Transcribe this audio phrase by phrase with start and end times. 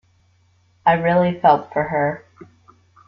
[0.83, 2.25] I really felt for her.